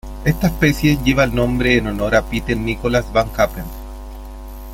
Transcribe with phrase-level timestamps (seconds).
[0.25, 3.65] Esta especie lleva el nombre en honor a Pieter Nicolaas van Kampen.